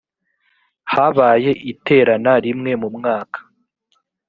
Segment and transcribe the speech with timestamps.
[0.93, 3.39] habaye iterana rimwe mu mwaka.